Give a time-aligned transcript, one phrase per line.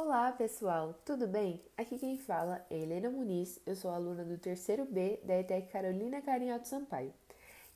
[0.00, 1.60] Olá pessoal, tudo bem?
[1.76, 6.22] Aqui quem fala é Helena Muniz, eu sou aluna do terceiro B da ETEC Carolina
[6.22, 7.12] Carinhato Sampaio.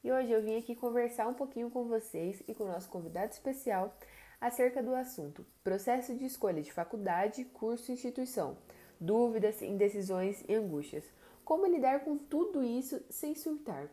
[0.04, 3.32] E hoje eu vim aqui conversar um pouquinho com vocês e com o nosso convidado
[3.32, 3.92] especial
[4.40, 8.56] acerca do assunto processo de escolha de faculdade, curso e instituição,
[9.00, 11.04] dúvidas, indecisões e angústias.
[11.44, 13.90] Como lidar com tudo isso sem surtar?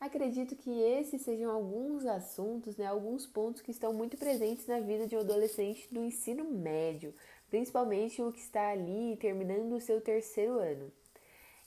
[0.00, 5.06] Acredito que esses sejam alguns assuntos, né, alguns pontos que estão muito presentes na vida
[5.06, 7.14] de um adolescente do ensino médio,
[7.50, 10.90] principalmente o que está ali terminando o seu terceiro ano.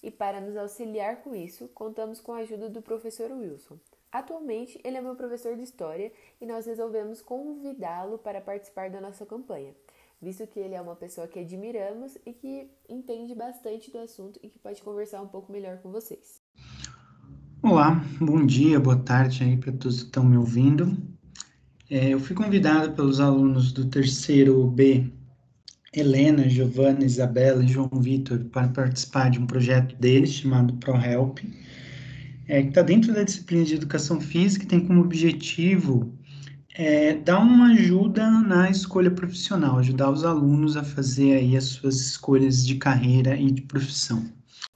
[0.01, 3.77] E para nos auxiliar com isso, contamos com a ajuda do professor Wilson.
[4.11, 9.25] Atualmente, ele é meu professor de História e nós resolvemos convidá-lo para participar da nossa
[9.25, 9.73] campanha,
[10.21, 14.49] visto que ele é uma pessoa que admiramos e que entende bastante do assunto e
[14.49, 16.41] que pode conversar um pouco melhor com vocês.
[17.61, 20.95] Olá, bom dia, boa tarde aí para todos que estão me ouvindo.
[21.89, 25.11] É, eu fui convidado pelos alunos do terceiro B
[25.93, 31.39] Helena, Giovana, Isabela e João Vitor para participar de um projeto deles chamado ProHelp,
[32.47, 36.11] é, que está dentro da disciplina de Educação Física e tem como objetivo
[36.75, 41.99] é, dar uma ajuda na escolha profissional, ajudar os alunos a fazer aí as suas
[41.99, 44.27] escolhas de carreira e de profissão.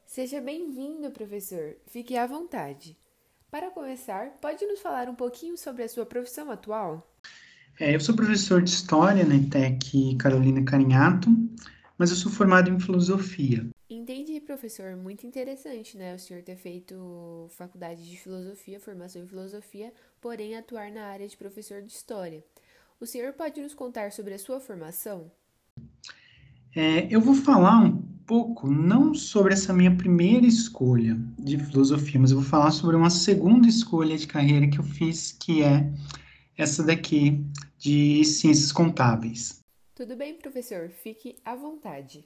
[0.05, 1.75] Seja bem-vindo, professor.
[1.87, 2.95] Fique à vontade.
[3.49, 7.07] Para começar, pode nos falar um pouquinho sobre a sua profissão atual?
[7.79, 11.29] É, eu sou professor de História na ITEC Carolina Carinhato,
[11.95, 13.67] mas eu sou formado em Filosofia.
[13.87, 14.95] Entendi, professor.
[14.95, 16.15] Muito interessante, né?
[16.15, 21.37] O senhor ter feito faculdade de Filosofia, formação em Filosofia, porém atuar na área de
[21.37, 22.43] professor de História.
[22.99, 25.31] O senhor pode nos contar sobre a sua formação?
[26.75, 32.31] É, eu vou falar um pouco, não sobre essa minha primeira escolha de filosofia, mas
[32.31, 35.87] eu vou falar sobre uma segunda escolha de carreira que eu fiz, que é
[36.57, 37.45] essa daqui
[37.77, 39.63] de ciências contábeis.
[39.95, 42.25] Tudo bem, professor, fique à vontade.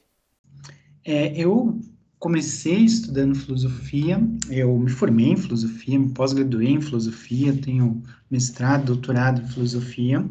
[1.03, 1.79] É, eu
[2.19, 9.41] comecei estudando filosofia, eu me formei em filosofia, me pós-graduei em filosofia, tenho mestrado, doutorado
[9.41, 10.23] em filosofia,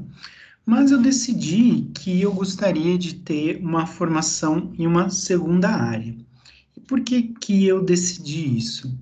[0.64, 6.14] mas eu decidi que eu gostaria de ter uma formação em uma segunda área.
[6.76, 8.96] E por que, que eu decidi isso?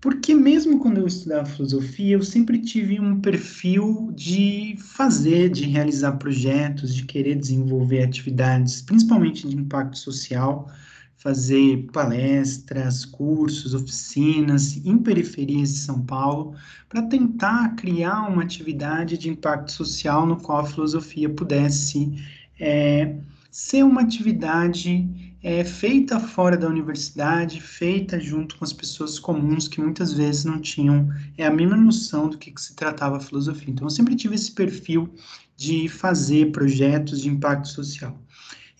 [0.00, 6.12] Porque mesmo quando eu estudava filosofia, eu sempre tive um perfil de fazer, de realizar
[6.12, 10.70] projetos, de querer desenvolver atividades, principalmente de impacto social,
[11.18, 16.54] fazer palestras, cursos, oficinas em periferias de São Paulo,
[16.88, 22.14] para tentar criar uma atividade de impacto social no qual a filosofia pudesse
[22.58, 23.16] é,
[23.50, 29.80] ser uma atividade é, feita fora da universidade, feita junto com as pessoas comuns que
[29.80, 33.70] muitas vezes não tinham é, a mínima noção do que, que se tratava a filosofia.
[33.70, 35.08] Então, eu sempre tive esse perfil
[35.56, 38.18] de fazer projetos de impacto social.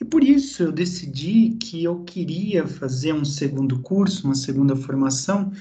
[0.01, 5.53] E por isso eu decidi que eu queria fazer um segundo curso, uma segunda formação,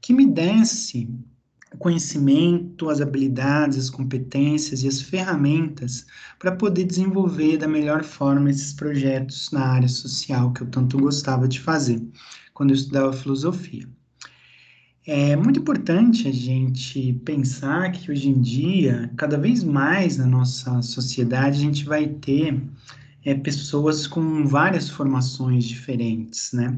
[0.00, 1.08] que me desse
[1.76, 6.06] o conhecimento, as habilidades, as competências e as ferramentas
[6.38, 11.46] para poder desenvolver da melhor forma esses projetos na área social que eu tanto gostava
[11.46, 12.02] de fazer
[12.54, 13.86] quando eu estudava filosofia.
[15.06, 20.80] É muito importante a gente pensar que hoje em dia, cada vez mais na nossa
[20.80, 22.60] sociedade, a gente vai ter
[23.22, 26.76] é, pessoas com várias formações diferentes, né?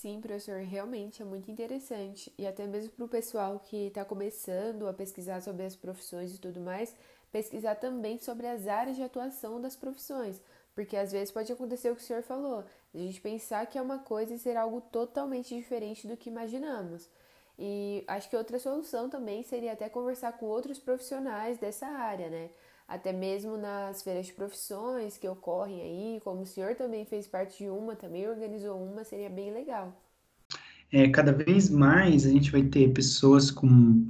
[0.00, 2.32] Sim, professor, realmente é muito interessante.
[2.38, 6.38] E até mesmo para o pessoal que está começando a pesquisar sobre as profissões e
[6.40, 6.96] tudo mais,
[7.30, 10.40] pesquisar também sobre as áreas de atuação das profissões.
[10.74, 13.82] Porque às vezes pode acontecer o que o senhor falou, a gente pensar que é
[13.82, 17.10] uma coisa e ser algo totalmente diferente do que imaginamos.
[17.58, 22.48] E acho que outra solução também seria até conversar com outros profissionais dessa área, né?
[22.90, 27.58] Até mesmo nas feiras de profissões que ocorrem aí, como o senhor também fez parte
[27.58, 29.96] de uma, também organizou uma, seria bem legal.
[30.92, 33.68] É, cada vez mais a gente vai ter pessoas com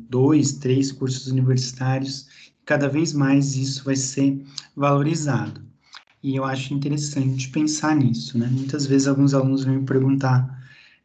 [0.08, 2.26] dois, três cursos universitários,
[2.64, 4.42] cada vez mais isso vai ser
[4.74, 5.60] valorizado.
[6.22, 8.48] E eu acho interessante pensar nisso, né?
[8.50, 10.58] Muitas vezes alguns alunos vêm me perguntar,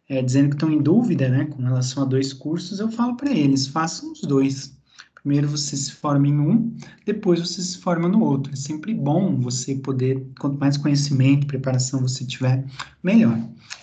[0.07, 3.31] é, dizendo que estão em dúvida, né, com relação a dois cursos, eu falo para
[3.31, 4.77] eles, façam os dois
[5.25, 6.71] Primeiro você se forma em um,
[7.03, 8.53] depois você se forma no outro.
[8.53, 12.63] É sempre bom você poder, quanto mais conhecimento, preparação você tiver,
[13.01, 13.35] melhor.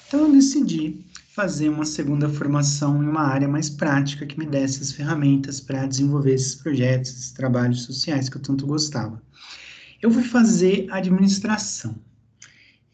[0.07, 1.05] Então eu decidi
[1.35, 5.85] fazer uma segunda formação em uma área mais prática que me desse as ferramentas para
[5.85, 9.21] desenvolver esses projetos, esses trabalhos sociais que eu tanto gostava.
[10.01, 11.97] Eu fui fazer administração.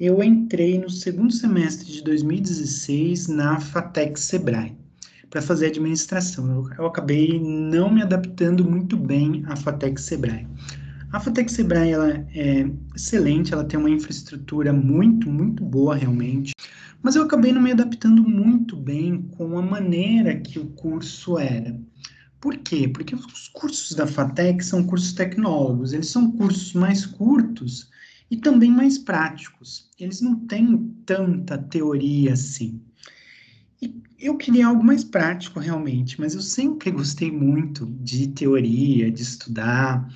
[0.00, 4.78] Eu entrei no segundo semestre de 2016 na FATEC Sebrae
[5.31, 6.49] para fazer administração.
[6.49, 10.47] Eu, eu, acabei não me adaptando muito bem à FATEC Sebrae.
[11.11, 16.53] A Fatec Sebrae ela é excelente, ela tem uma infraestrutura muito, muito boa realmente,
[17.03, 21.81] mas eu acabei não me adaptando muito bem com a maneira que o curso era.
[22.39, 22.87] Por quê?
[22.87, 27.89] Porque os cursos da FATEC são cursos tecnólogos, eles são cursos mais curtos
[28.31, 29.89] e também mais práticos.
[29.99, 32.83] Eles não têm tanta teoria assim.
[33.81, 39.23] E eu queria algo mais prático realmente, mas eu sempre gostei muito de teoria, de
[39.23, 40.09] estudar,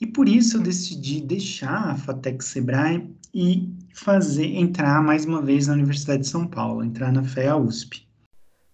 [0.00, 5.66] e por isso eu decidi deixar a FATEC Sebrae e fazer entrar mais uma vez
[5.66, 8.06] na Universidade de São Paulo, entrar na FEA USP.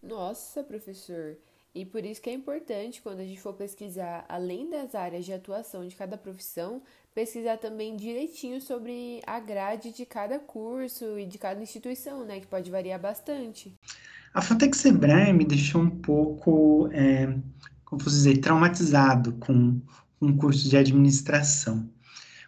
[0.03, 1.37] Nossa, professor,
[1.75, 5.33] e por isso que é importante, quando a gente for pesquisar, além das áreas de
[5.33, 6.83] atuação de cada profissão,
[7.15, 12.41] pesquisar também direitinho sobre a grade de cada curso e de cada instituição, né?
[12.41, 13.73] Que pode variar bastante.
[14.35, 17.35] A Fatec Sebrae me deixou um pouco, é,
[17.85, 19.81] como posso dizer, traumatizado com
[20.21, 21.89] um curso de administração.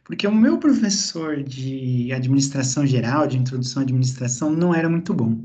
[0.04, 5.44] Porque o meu professor de administração geral, de introdução à administração, não era muito bom.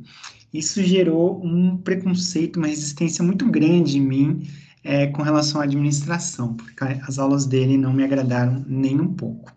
[0.53, 4.47] Isso gerou um preconceito, uma resistência muito grande em mim
[4.83, 9.51] é, com relação à administração, porque as aulas dele não me agradaram nem um pouco.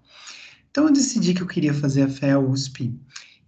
[0.71, 2.95] Então eu decidi que eu queria fazer a FEA USP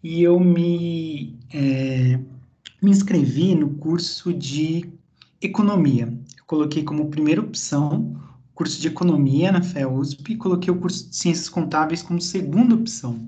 [0.03, 2.21] e eu me, é,
[2.82, 4.91] me inscrevi no curso de
[5.41, 6.06] economia.
[6.37, 8.21] Eu coloquei como primeira opção
[8.61, 12.75] curso de economia na FEA USP e coloquei o curso de ciências contábeis como segunda
[12.75, 13.27] opção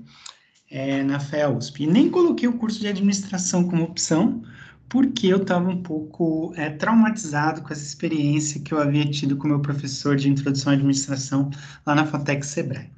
[0.69, 1.85] é, na FEA USP.
[1.85, 4.43] E nem coloquei o curso de administração como opção,
[4.87, 9.47] porque eu estava um pouco é, traumatizado com essa experiência que eu havia tido com
[9.47, 11.49] meu professor de introdução à administração
[11.83, 12.91] lá na FATEC Sebrae.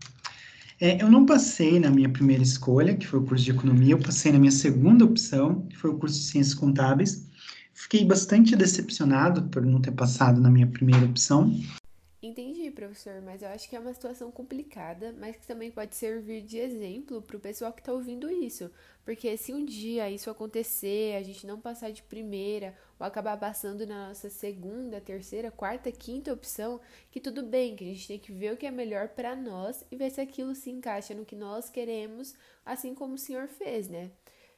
[0.79, 3.99] É, eu não passei na minha primeira escolha, que foi o curso de economia, eu
[3.99, 7.25] passei na minha segunda opção, que foi o curso de ciências contábeis.
[7.73, 11.53] Fiquei bastante decepcionado por não ter passado na minha primeira opção,
[12.25, 16.41] Entendi, professor, mas eu acho que é uma situação complicada, mas que também pode servir
[16.41, 18.71] de exemplo para o pessoal que está ouvindo isso.
[19.03, 23.85] Porque se um dia isso acontecer, a gente não passar de primeira ou acabar passando
[23.85, 26.81] na nossa segunda, terceira, quarta, quinta opção,
[27.11, 29.85] que tudo bem, que a gente tem que ver o que é melhor para nós
[29.91, 32.33] e ver se aquilo se encaixa no que nós queremos,
[32.65, 34.09] assim como o senhor fez, né?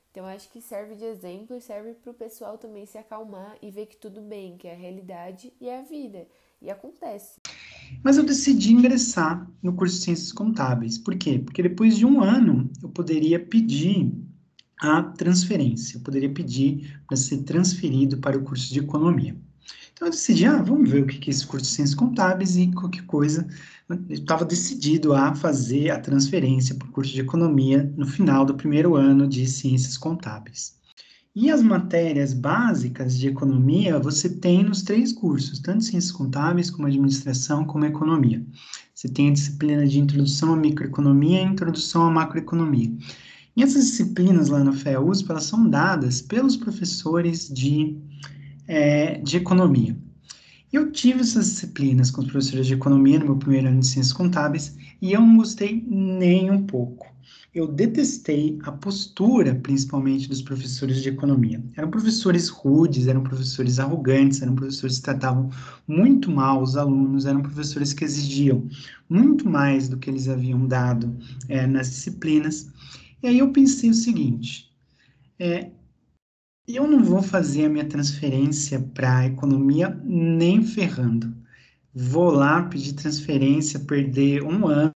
[0.10, 3.70] Então acho que serve de exemplo e serve para o pessoal também se acalmar e
[3.70, 6.26] ver que tudo bem, que é a realidade e é a vida.
[6.62, 7.40] E acontece.
[8.04, 10.98] Mas eu decidi ingressar no curso de Ciências Contábeis.
[10.98, 11.40] Por quê?
[11.40, 14.12] Porque depois de um ano eu poderia pedir
[14.80, 19.36] a transferência, eu poderia pedir para ser transferido para o curso de Economia.
[19.94, 22.68] Então eu decidi, ah, vamos ver o que é esse curso de Ciências Contábeis e
[22.68, 23.48] qualquer coisa.
[23.90, 28.54] Eu estava decidido a fazer a transferência para o curso de Economia no final do
[28.54, 30.77] primeiro ano de Ciências Contábeis.
[31.40, 36.88] E as matérias básicas de economia você tem nos três cursos, tanto ciências contábeis, como
[36.88, 38.44] administração, como economia.
[38.96, 42.92] Você tem a disciplina de introdução à microeconomia e introdução à macroeconomia.
[43.56, 47.96] E essas disciplinas lá na FEA USP, elas são dadas pelos professores de,
[48.68, 49.96] é, de economia.
[50.74, 54.12] Eu tive essas disciplinas com os professores de economia no meu primeiro ano de ciências
[54.12, 57.16] contábeis e eu não gostei nem um pouco
[57.58, 61.64] eu detestei a postura, principalmente dos professores de economia.
[61.76, 65.50] Eram professores rudes, eram professores arrogantes, eram professores que tratavam
[65.88, 68.68] muito mal os alunos, eram professores que exigiam
[69.10, 71.18] muito mais do que eles haviam dado
[71.50, 72.72] é, nas disciplinas.
[73.24, 74.72] E aí eu pensei o seguinte:
[75.40, 75.72] é,
[76.68, 81.36] eu não vou fazer a minha transferência para a economia nem ferrando
[82.00, 84.94] vou lá pedir transferência, perder um ano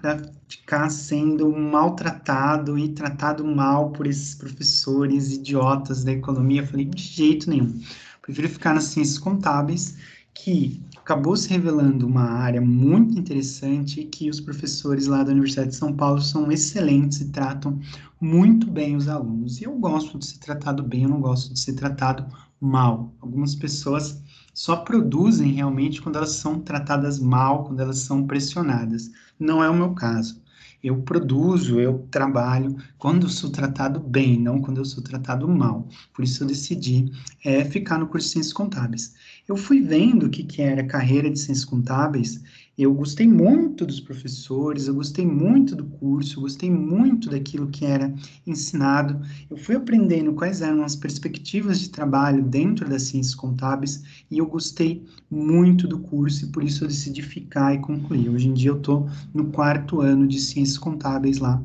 [0.00, 6.66] para ficar sendo maltratado e tratado mal por esses professores idiotas da economia.
[6.66, 7.80] falei, de jeito nenhum.
[8.22, 9.96] Prefiro ficar nas ciências contábeis,
[10.32, 15.76] que acabou se revelando uma área muito interessante que os professores lá da Universidade de
[15.76, 17.80] São Paulo são excelentes e tratam
[18.20, 19.60] muito bem os alunos.
[19.60, 22.24] E eu gosto de ser tratado bem, eu não gosto de ser tratado
[22.60, 23.12] mal.
[23.20, 24.22] Algumas pessoas
[24.58, 29.08] só produzem realmente quando elas são tratadas mal, quando elas são pressionadas.
[29.38, 30.42] Não é o meu caso.
[30.82, 35.86] Eu produzo, eu trabalho quando eu sou tratado bem, não quando eu sou tratado mal.
[36.12, 37.12] Por isso eu decidi
[37.44, 39.14] é, ficar no curso de Ciências Contábeis.
[39.46, 42.42] Eu fui vendo o que, que era carreira de Ciências Contábeis
[42.78, 47.84] eu gostei muito dos professores, eu gostei muito do curso, eu gostei muito daquilo que
[47.84, 48.14] era
[48.46, 49.20] ensinado.
[49.50, 54.46] Eu fui aprendendo quais eram as perspectivas de trabalho dentro das ciências contábeis e eu
[54.46, 58.28] gostei muito do curso e por isso eu decidi ficar e concluir.
[58.28, 61.60] Hoje em dia eu estou no quarto ano de ciências contábeis lá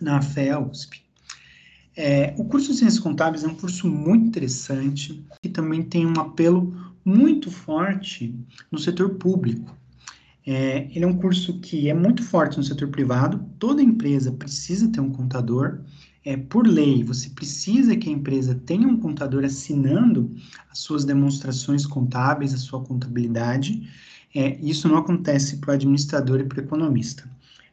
[0.00, 1.02] na FEA USP.
[1.94, 6.20] É, o curso de Ciências Contábeis é um curso muito interessante e também tem um
[6.20, 6.72] apelo
[7.04, 8.32] muito forte
[8.70, 9.76] no setor público.
[10.50, 14.90] É, ele é um curso que é muito forte no setor privado, toda empresa precisa
[14.90, 15.80] ter um contador,
[16.24, 20.34] é, por lei, você precisa que a empresa tenha um contador assinando
[20.70, 23.86] as suas demonstrações contábeis, a sua contabilidade.
[24.34, 27.28] É, isso não acontece para o administrador e para o economista.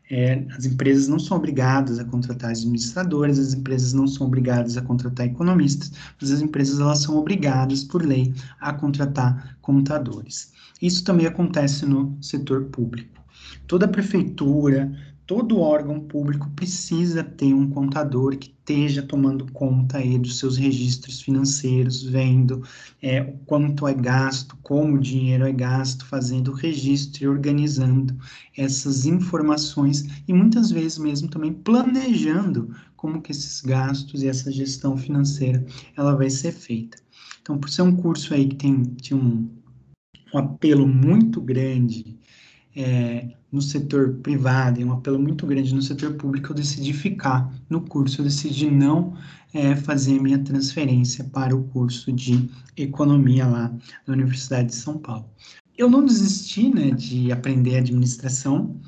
[0.09, 4.81] É, as empresas não são obrigadas a contratar administradores, as empresas não são obrigadas a
[4.81, 10.53] contratar economistas, mas as empresas elas são obrigadas, por lei, a contratar contadores.
[10.81, 13.23] Isso também acontece no setor público.
[13.67, 14.91] Toda prefeitura,
[15.25, 21.21] todo órgão público precisa ter um contador que esteja tomando conta aí dos seus registros
[21.21, 22.63] financeiros, vendo
[23.01, 28.15] é, o quanto é gasto, como o dinheiro é gasto, fazendo o registro e organizando
[28.55, 34.97] essas informações e muitas vezes mesmo também planejando como que esses gastos e essa gestão
[34.97, 35.65] financeira
[35.95, 36.97] ela vai ser feita.
[37.41, 39.47] Então, por ser um curso aí que tem, tem um,
[40.33, 42.17] um apelo muito grande
[42.75, 47.53] é, no setor privado e um apelo muito grande no setor público, eu decidi ficar
[47.69, 49.15] no curso, eu decidi não
[49.53, 53.73] é, fazer minha transferência para o curso de economia lá
[54.05, 55.29] na Universidade de São Paulo.
[55.77, 58.79] Eu não desisti né, de aprender administração.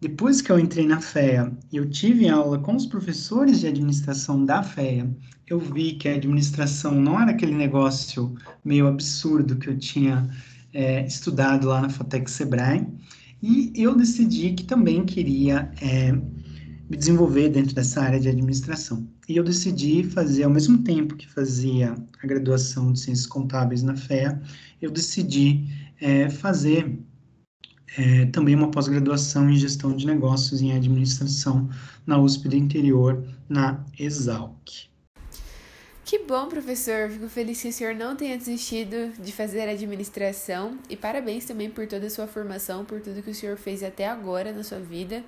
[0.00, 4.44] Depois que eu entrei na FEA e eu tive aula com os professores de administração
[4.44, 5.08] da FEA,
[5.46, 8.34] eu vi que a administração não era aquele negócio
[8.64, 10.28] meio absurdo que eu tinha
[10.74, 12.86] é, estudado lá na Fotec Sebrae,
[13.46, 19.06] e eu decidi que também queria é, me desenvolver dentro dessa área de administração.
[19.28, 23.96] E eu decidi fazer, ao mesmo tempo que fazia a graduação de Ciências Contábeis na
[23.96, 24.42] FEA,
[24.82, 25.64] eu decidi
[26.00, 26.98] é, fazer
[27.96, 31.68] é, também uma pós-graduação em Gestão de Negócios em Administração
[32.04, 34.88] na USP do Interior, na Exalc.
[36.06, 37.10] Que bom, professor.
[37.10, 41.84] Fico feliz que o senhor não tenha desistido de fazer administração e parabéns também por
[41.88, 45.24] toda a sua formação, por tudo que o senhor fez até agora na sua vida.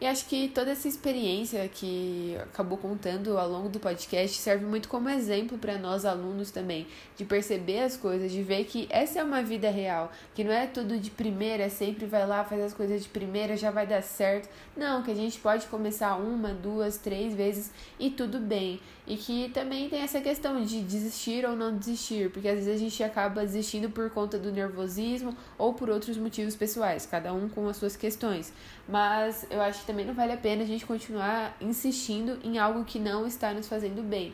[0.00, 4.88] E acho que toda essa experiência que acabou contando ao longo do podcast serve muito
[4.88, 6.86] como exemplo para nós alunos também,
[7.16, 10.66] de perceber as coisas, de ver que essa é uma vida real, que não é
[10.66, 14.48] tudo de primeira, sempre vai lá, faz as coisas de primeira, já vai dar certo.
[14.76, 18.80] Não, que a gente pode começar uma, duas, três vezes e tudo bem.
[19.06, 22.78] E que também tem essa questão de desistir ou não desistir, porque às vezes a
[22.78, 27.68] gente acaba desistindo por conta do nervosismo ou por outros motivos pessoais, cada um com
[27.68, 28.52] as suas questões.
[28.88, 32.98] Mas eu acho também não vale a pena a gente continuar insistindo em algo que
[32.98, 34.32] não está nos fazendo bem.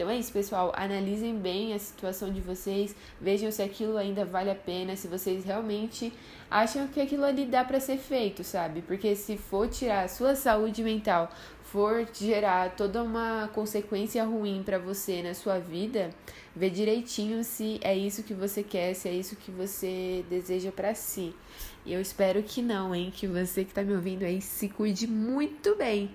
[0.00, 0.72] Então é isso, pessoal.
[0.74, 5.44] Analisem bem a situação de vocês, vejam se aquilo ainda vale a pena, se vocês
[5.44, 6.10] realmente
[6.50, 8.80] acham que aquilo ali dá para ser feito, sabe?
[8.80, 11.30] Porque se for tirar a sua saúde mental,
[11.64, 16.08] for gerar toda uma consequência ruim para você na sua vida,
[16.56, 20.94] vê direitinho se é isso que você quer, se é isso que você deseja para
[20.94, 21.34] si.
[21.84, 23.12] E eu espero que não, hein?
[23.14, 26.08] Que você que tá me ouvindo aí se cuide muito bem.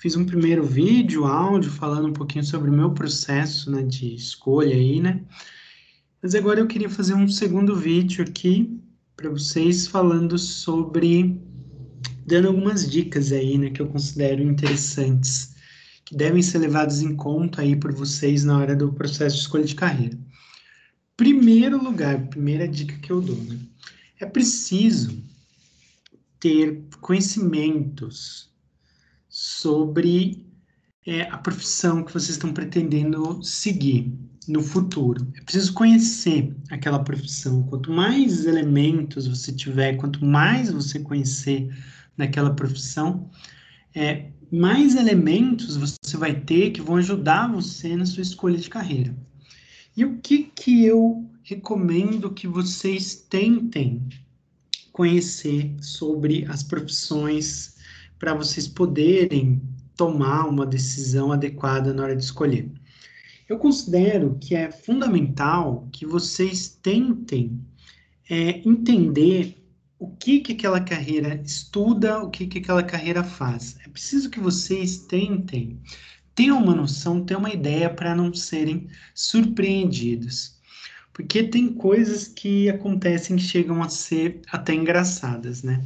[0.00, 4.74] Fiz um primeiro vídeo, áudio, falando um pouquinho sobre o meu processo né, de escolha
[4.74, 5.20] aí, né?
[6.22, 8.80] Mas agora eu queria fazer um segundo vídeo aqui
[9.14, 11.38] para vocês falando sobre
[12.26, 15.54] dando algumas dicas aí, né, que eu considero interessantes,
[16.06, 19.64] que devem ser levadas em conta aí por vocês na hora do processo de escolha
[19.64, 20.18] de carreira.
[21.14, 23.58] Primeiro lugar, primeira dica que eu dou, né,
[24.18, 25.22] é preciso
[26.38, 28.49] ter conhecimentos
[29.40, 30.46] sobre
[31.06, 34.12] é, a profissão que vocês estão pretendendo seguir
[34.46, 35.26] no futuro.
[35.34, 37.62] É preciso conhecer aquela profissão.
[37.62, 41.74] Quanto mais elementos você tiver, quanto mais você conhecer
[42.18, 43.30] naquela profissão,
[43.94, 49.16] é, mais elementos você vai ter que vão ajudar você na sua escolha de carreira.
[49.96, 54.02] E o que, que eu recomendo que vocês tentem
[54.92, 57.79] conhecer sobre as profissões
[58.20, 59.60] para vocês poderem
[59.96, 62.70] tomar uma decisão adequada na hora de escolher?
[63.48, 67.60] Eu considero que é fundamental que vocês tentem
[68.28, 69.60] é, entender
[69.98, 73.76] o que, que aquela carreira estuda, o que, que aquela carreira faz.
[73.84, 75.80] É preciso que vocês tentem
[76.34, 80.58] ter uma noção, ter uma ideia para não serem surpreendidos.
[81.12, 85.84] Porque tem coisas que acontecem que chegam a ser até engraçadas, né?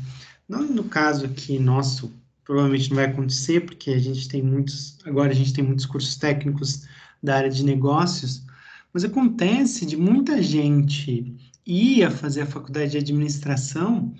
[0.48, 2.12] Não no caso aqui nosso,
[2.44, 6.16] provavelmente não vai acontecer, porque a gente tem muitos, agora a gente tem muitos cursos
[6.16, 6.86] técnicos
[7.22, 8.44] da área de negócios,
[8.92, 11.34] mas acontece de muita gente
[11.66, 14.14] ia fazer a faculdade de administração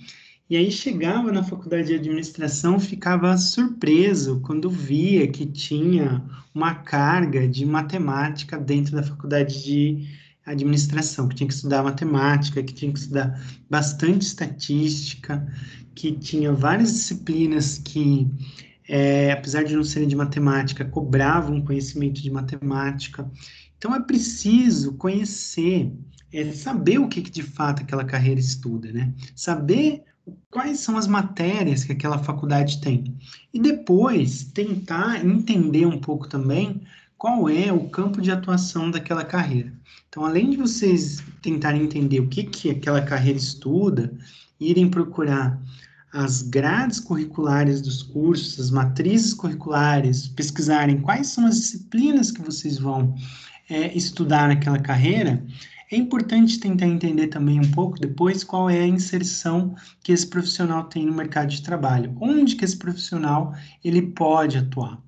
[0.49, 6.23] e aí chegava na faculdade de administração, ficava surpreso quando via que tinha
[6.55, 10.07] uma carga de matemática dentro da faculdade de
[10.47, 15.47] administração, que tinha que estudar matemática, que tinha que estudar bastante estatística,
[15.95, 18.29] que tinha várias disciplinas que,
[18.89, 23.31] é, apesar de não serem de matemática, cobravam conhecimento de matemática.
[23.79, 25.93] Então, é preciso conhecer,
[26.33, 29.13] é, saber o que, que de fato aquela carreira estuda, né?
[29.35, 30.03] Saber
[30.51, 33.17] quais são as matérias que aquela faculdade tem.
[33.53, 36.83] E depois tentar entender um pouco também
[37.17, 39.73] qual é o campo de atuação daquela carreira.
[40.09, 44.13] Então, além de vocês tentarem entender o que, que aquela carreira estuda,
[44.61, 45.61] irem procurar
[46.13, 52.79] as grades curriculares dos cursos, as matrizes curriculares, pesquisarem quais são as disciplinas que vocês
[52.79, 53.15] vão
[53.69, 55.45] é, estudar naquela carreira,
[55.91, 60.85] é importante tentar entender também um pouco depois qual é a inserção que esse profissional
[60.85, 65.03] tem no mercado de trabalho, onde que esse profissional ele pode atuar.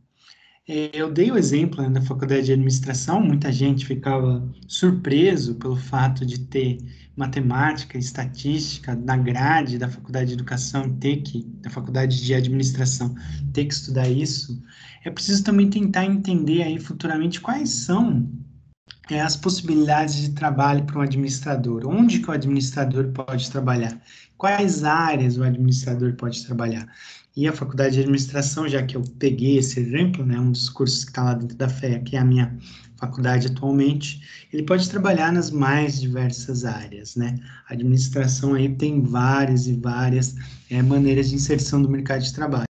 [0.68, 5.76] É, eu dei o exemplo né, da faculdade de administração, muita gente ficava surpreso pelo
[5.76, 6.78] fato de ter
[7.16, 13.14] matemática, estatística na grade da faculdade de educação, ter que, da faculdade de administração,
[13.52, 14.60] ter que estudar isso.
[15.04, 18.28] É preciso também tentar entender aí futuramente quais são
[19.08, 21.86] é, as possibilidades de trabalho para um administrador.
[21.86, 24.00] Onde que o administrador pode trabalhar?
[24.36, 26.86] Quais áreas o administrador pode trabalhar?
[27.36, 31.04] E a faculdade de administração, já que eu peguei esse exemplo, né, um dos cursos
[31.04, 32.56] que está lá dentro da FEA, que é a minha
[32.96, 37.38] faculdade atualmente, ele pode trabalhar nas mais diversas áreas, né?
[37.68, 40.34] A administração aí tem várias e várias
[40.70, 42.64] é, maneiras de inserção do mercado de trabalho.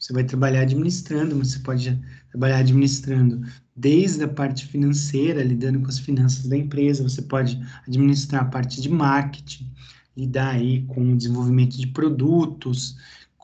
[0.00, 2.00] Você vai trabalhar administrando, mas você pode
[2.30, 3.42] trabalhar administrando
[3.76, 8.80] desde a parte financeira, lidando com as finanças da empresa, você pode administrar a parte
[8.80, 9.70] de marketing,
[10.16, 12.96] lidar aí com o desenvolvimento de produtos,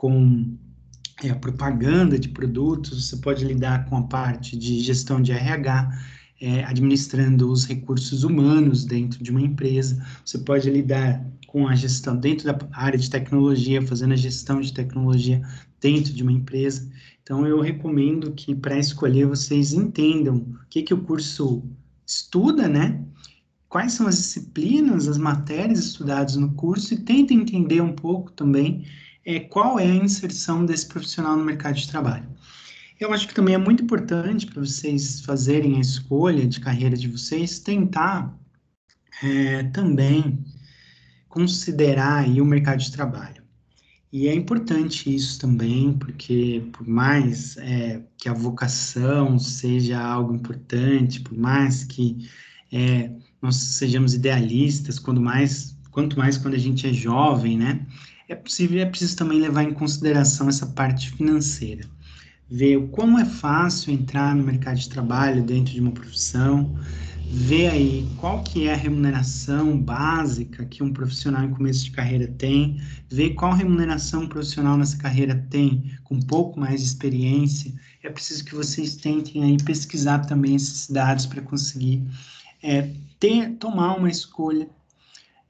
[0.04, 0.54] com
[1.22, 5.98] é, a propaganda de produtos, você pode lidar com a parte de gestão de RH,
[6.42, 12.14] é, administrando os recursos humanos dentro de uma empresa, você pode lidar com a gestão
[12.14, 15.40] dentro da área de tecnologia, fazendo a gestão de tecnologia
[15.80, 16.86] dentro de uma empresa.
[17.22, 21.62] Então, eu recomendo que para escolher vocês entendam o que, que o curso
[22.06, 23.02] estuda, né?
[23.70, 28.84] Quais são as disciplinas, as matérias estudadas no curso e tentem entender um pouco também
[29.24, 32.28] é, qual é a inserção desse profissional no mercado de trabalho.
[33.00, 37.08] Eu acho que também é muito importante para vocês fazerem a escolha de carreira de
[37.08, 38.32] vocês, tentar
[39.22, 40.38] é, também
[41.28, 43.42] considerar aí o mercado de trabalho.
[44.12, 51.18] E é importante isso também, porque por mais é, que a vocação seja algo importante,
[51.20, 52.28] por mais que
[52.72, 53.10] é,
[53.42, 57.84] nós sejamos idealistas, quando mais, quanto mais quando a gente é jovem, né?
[58.26, 61.86] É possível, é preciso também levar em consideração essa parte financeira.
[62.50, 66.74] Ver o como é fácil entrar no mercado de trabalho dentro de uma profissão,
[67.30, 72.26] ver aí qual que é a remuneração básica que um profissional em começo de carreira
[72.38, 77.74] tem, ver qual remuneração um profissional nessa carreira tem com um pouco mais de experiência.
[78.02, 82.02] É preciso que vocês tentem aí pesquisar também esses dados para conseguir
[82.62, 84.66] é, ter, tomar uma escolha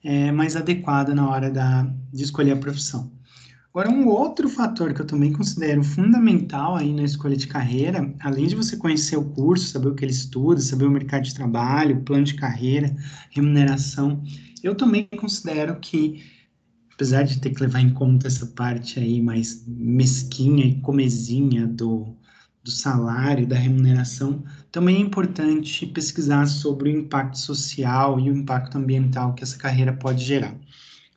[0.04, 3.10] é, mais adequada na hora da, de escolher a profissão.
[3.70, 8.46] Agora, um outro fator que eu também considero fundamental aí na escolha de carreira, além
[8.46, 12.02] de você conhecer o curso, saber o que ele estuda, saber o mercado de trabalho,
[12.02, 12.94] plano de carreira,
[13.30, 14.22] remuneração,
[14.62, 16.22] eu também considero que,
[16.92, 22.16] apesar de ter que levar em conta essa parte aí mais mesquinha e comezinha do,
[22.64, 28.78] do salário, da remuneração, também é importante pesquisar sobre o impacto social e o impacto
[28.78, 30.56] ambiental que essa carreira pode gerar.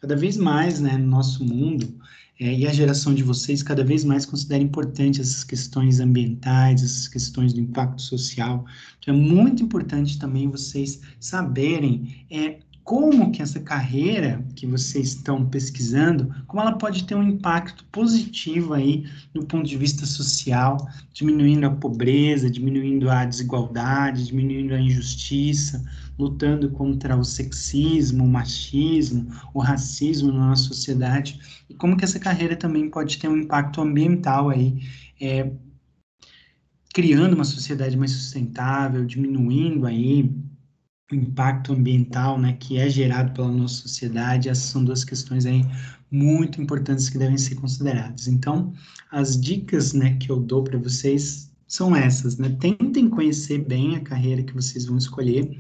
[0.01, 1.97] Cada vez mais, né, no nosso mundo,
[2.39, 7.07] é, e a geração de vocês cada vez mais considera importante essas questões ambientais, essas
[7.07, 8.63] questões do impacto social.
[8.99, 15.45] Então, é muito importante também vocês saberem é, como que essa carreira que vocês estão
[15.45, 20.77] pesquisando, como ela pode ter um impacto positivo aí no ponto de vista social,
[21.11, 25.83] diminuindo a pobreza, diminuindo a desigualdade, diminuindo a injustiça,
[26.17, 32.19] lutando contra o sexismo, o machismo, o racismo na nossa sociedade, e como que essa
[32.19, 34.81] carreira também pode ter um impacto ambiental aí,
[35.19, 35.51] é,
[36.93, 40.46] criando uma sociedade mais sustentável, diminuindo aí
[41.15, 45.63] impacto ambiental, né, que é gerado pela nossa sociedade, essas são duas questões aí
[46.11, 48.27] muito importantes que devem ser consideradas.
[48.27, 48.73] Então,
[49.11, 52.49] as dicas, né, que eu dou para vocês são essas, né?
[52.59, 55.57] Tentem conhecer bem a carreira que vocês vão escolher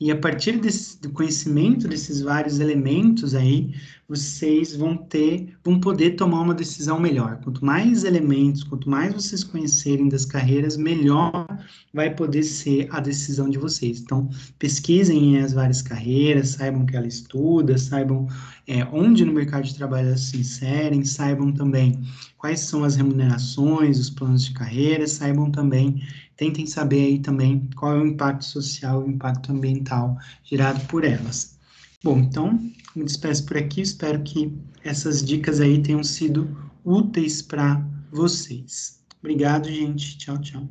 [0.00, 3.74] E a partir desse, do conhecimento desses vários elementos aí,
[4.08, 7.38] vocês vão ter, vão poder tomar uma decisão melhor.
[7.44, 11.46] Quanto mais elementos, quanto mais vocês conhecerem das carreiras, melhor
[11.92, 14.00] vai poder ser a decisão de vocês.
[14.00, 18.26] Então, pesquisem as várias carreiras, saibam que ela estuda, saibam
[18.66, 22.00] é, onde no mercado de trabalho elas se inserem, saibam também
[22.38, 26.02] quais são as remunerações, os planos de carreira, saibam também
[26.40, 31.04] tentem saber aí também qual é o impacto social e o impacto ambiental gerado por
[31.04, 31.58] elas.
[32.02, 32.58] Bom, então,
[32.96, 34.50] me despeço por aqui, espero que
[34.82, 39.04] essas dicas aí tenham sido úteis para vocês.
[39.18, 40.16] Obrigado, gente.
[40.16, 40.66] Tchau, tchau.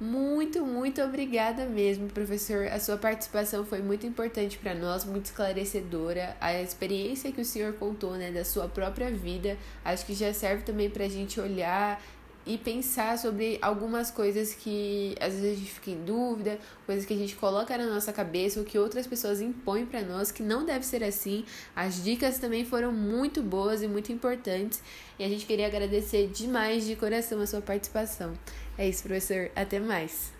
[0.00, 2.68] Muito, muito obrigada mesmo, professor.
[2.68, 6.36] A sua participação foi muito importante para nós, muito esclarecedora.
[6.40, 10.62] A experiência que o senhor contou, né, da sua própria vida, acho que já serve
[10.62, 12.00] também para a gente olhar
[12.46, 17.14] e pensar sobre algumas coisas que às vezes a gente fica em dúvida, coisas que
[17.14, 20.64] a gente coloca na nossa cabeça ou que outras pessoas impõem para nós que não
[20.64, 21.44] deve ser assim.
[21.74, 24.82] As dicas também foram muito boas e muito importantes
[25.18, 28.34] e a gente queria agradecer demais de coração a sua participação.
[28.76, 29.50] É isso, professor.
[29.54, 30.32] Até mais.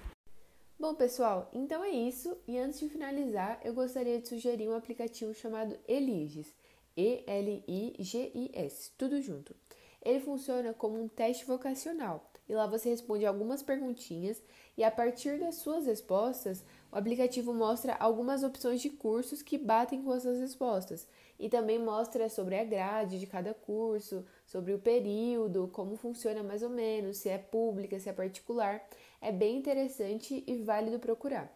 [0.79, 2.37] Bom, pessoal, então é isso.
[2.49, 6.53] E antes de finalizar, eu gostaria de sugerir um aplicativo chamado Eliges.
[6.97, 9.55] E-L-I-G-I-S, tudo junto.
[10.03, 14.43] Ele funciona como um teste vocacional e lá você responde algumas perguntinhas
[14.77, 20.03] e a partir das suas respostas, o aplicativo mostra algumas opções de cursos que batem
[20.03, 21.07] com essas respostas
[21.39, 26.63] e também mostra sobre a grade de cada curso, sobre o período, como funciona mais
[26.63, 28.87] ou menos, se é pública, se é particular.
[29.21, 31.51] É bem interessante e válido procurar.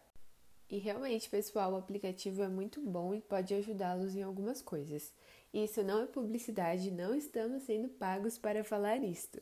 [0.69, 5.13] E realmente, pessoal, o aplicativo é muito bom e pode ajudá-los em algumas coisas.
[5.53, 9.41] Isso não é publicidade, não estamos sendo pagos para falar isto.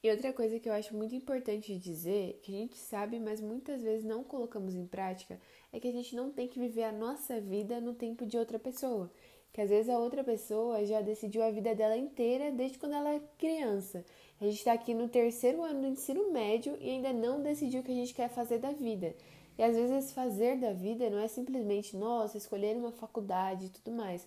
[0.00, 3.82] E outra coisa que eu acho muito importante dizer, que a gente sabe, mas muitas
[3.82, 5.40] vezes não colocamos em prática,
[5.72, 8.58] é que a gente não tem que viver a nossa vida no tempo de outra
[8.58, 9.10] pessoa.
[9.52, 13.14] Que às vezes a outra pessoa já decidiu a vida dela inteira desde quando ela
[13.14, 14.04] é criança.
[14.40, 17.82] A gente está aqui no terceiro ano do ensino médio e ainda não decidiu o
[17.82, 19.16] que a gente quer fazer da vida.
[19.58, 23.90] E às vezes fazer da vida não é simplesmente, nossa, escolher uma faculdade e tudo
[23.90, 24.24] mais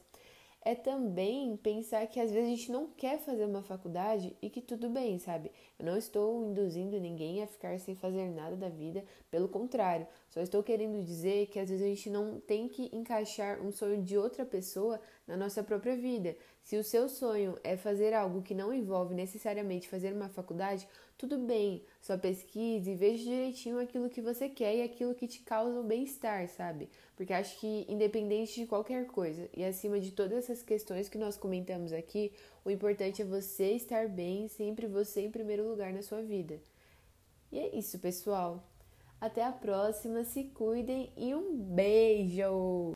[0.63, 4.62] é também pensar que às vezes a gente não quer fazer uma faculdade e que
[4.62, 5.52] tudo bem, sabe?
[5.80, 10.39] Eu não estou induzindo ninguém a ficar sem fazer nada da vida, pelo contrário, só
[10.39, 14.17] estou querendo dizer que às vezes a gente não tem que encaixar um sonho de
[14.17, 16.38] outra pessoa na nossa própria vida.
[16.63, 21.38] Se o seu sonho é fazer algo que não envolve necessariamente fazer uma faculdade, tudo
[21.38, 25.80] bem, só pesquise e veja direitinho aquilo que você quer e aquilo que te causa
[25.80, 26.89] o bem-estar, sabe?
[27.15, 31.36] Porque acho que independente de qualquer coisa e acima de todas essas questões que nós
[31.36, 32.32] comentamos aqui,
[32.63, 36.60] o importante é você estar bem, sempre você em primeiro lugar na sua vida.
[37.52, 38.63] E é isso, pessoal.
[39.19, 42.89] Até a próxima, se cuidem e um beijo!